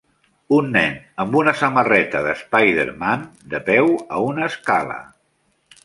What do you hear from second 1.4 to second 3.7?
una samarreta d'Spider-Man de